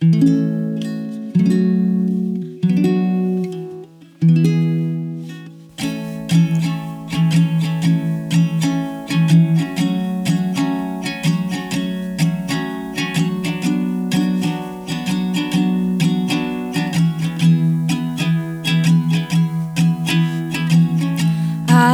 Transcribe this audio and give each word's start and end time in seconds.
I 0.00 0.04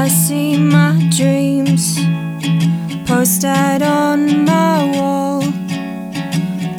see 0.08 0.58
my 0.58 1.08
dreams 1.16 1.98
posted 3.06 3.82
on 3.82 4.44
my 4.44 4.92
wall. 4.92 5.13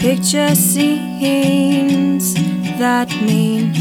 Picture 0.05 0.53
scenes 0.53 2.35
that 2.77 3.09
mean 3.23 3.73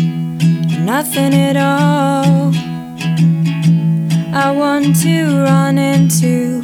nothing 0.82 1.34
at 1.34 1.54
all. 1.54 2.50
I 4.34 4.50
want 4.50 4.96
to 5.02 5.42
run 5.42 5.76
into 5.76 6.62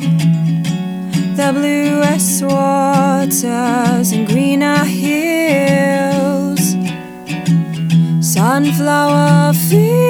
the 1.37 1.53
bluest 1.53 2.43
waters 2.43 4.13
and 4.13 4.27
greener 4.27 4.83
hills, 4.83 6.75
sunflower 8.27 9.53
fields, 9.53 10.10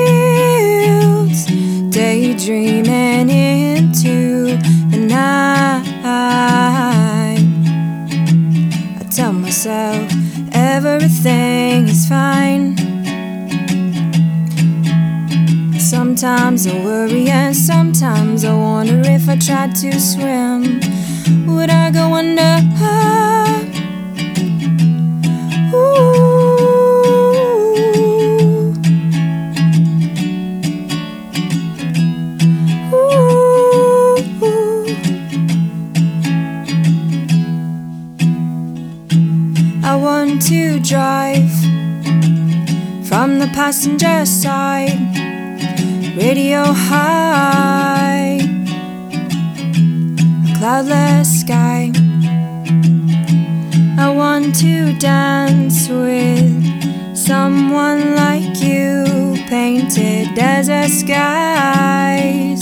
myself 9.66 10.10
everything 10.52 11.86
is 11.88 12.08
fine. 12.08 12.74
Sometimes 15.78 16.66
I 16.66 16.82
worry 16.82 17.28
and 17.28 17.54
sometimes 17.54 18.44
I 18.44 18.54
wonder 18.54 19.02
if 19.04 19.28
I 19.28 19.36
tried 19.36 19.74
to 19.76 20.00
swim, 20.00 20.80
would 21.46 21.68
I 21.68 21.90
go 21.90 22.14
under? 22.14 23.19
Drive 40.90 41.52
from 43.06 43.38
the 43.38 43.48
passenger 43.54 44.26
side, 44.26 44.98
radio 46.16 46.64
high, 46.64 48.40
a 50.48 50.58
cloudless 50.58 51.42
sky. 51.42 51.92
I 54.00 54.12
want 54.12 54.56
to 54.62 54.92
dance 54.98 55.88
with 55.88 57.16
someone 57.16 58.16
like 58.16 58.60
you, 58.60 59.36
painted 59.48 60.34
desert 60.34 60.90
skies 60.90 62.59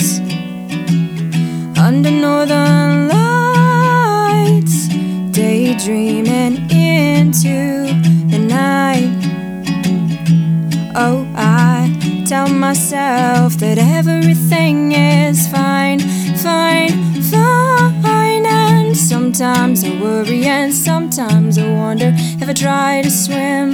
that 13.69 13.79
everything 13.79 14.93
is 14.93 15.47
fine, 15.49 16.01
fine, 16.39 16.91
fine. 17.31 18.47
And 18.47 18.97
sometimes 18.97 19.85
I 19.85 19.91
worry, 20.01 20.47
and 20.47 20.73
sometimes 20.73 21.59
I 21.59 21.71
wonder 21.75 22.13
if 22.15 22.49
I 22.49 22.55
try 22.55 23.03
to 23.03 23.11
swim, 23.11 23.73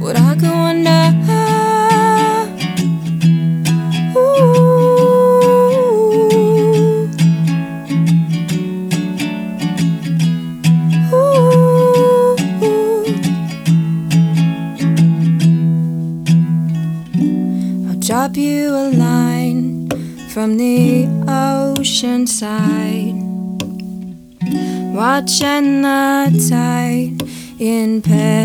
would 0.00 0.16
I 0.16 0.34
go 0.34 0.52
under? 0.52 1.55
Drop 18.06 18.36
you 18.36 18.68
a 18.68 18.88
line 18.92 19.88
from 20.28 20.56
the 20.58 21.08
ocean 21.26 22.24
side, 22.24 23.16
watching 24.94 25.82
the 25.82 26.30
tide 26.48 27.20
in 27.60 28.00
paradise, 28.00 28.36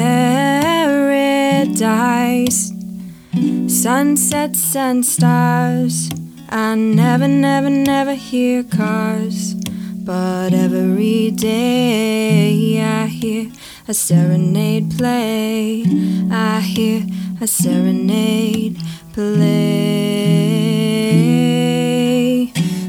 sunsets 3.67 4.75
and 4.75 5.05
stars. 5.05 6.09
I 6.49 6.73
never, 6.73 7.27
never, 7.27 7.69
never 7.69 8.15
hear 8.15 8.63
cars, 8.63 9.53
but 9.53 10.55
every 10.55 11.29
day 11.29 12.81
I 12.81 13.05
hear 13.05 13.51
a 13.87 13.93
serenade 13.93 14.97
play. 14.97 15.85
I 16.31 16.61
hear 16.61 17.05
a 17.43 17.47
serenade 17.47 18.77
play. 19.13 19.41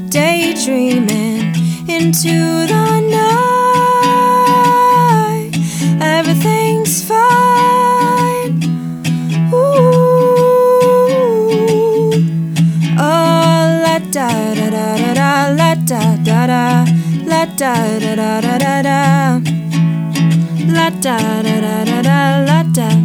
Daydreaming 0.09 1.55
into 1.89 2.67
the 2.67 2.99
night. 3.09 3.33
Everything's 5.99 7.03
fine. 7.03 8.61
Ooh. 9.51 9.57
Oh, 12.99 13.81
la 13.83 13.97
da 14.11 14.29
da 14.53 14.69
da 14.69 14.97
da 14.97 15.13
da, 15.15 15.55
la 15.57 15.73
da 15.73 16.01
da 16.23 16.45
da, 16.45 16.93
la 17.25 17.45
da 17.55 17.73
da 18.01 18.15
da 18.15 18.39
da 18.41 18.81
da. 18.81 18.99
La 20.77 20.89
da. 22.71 23.02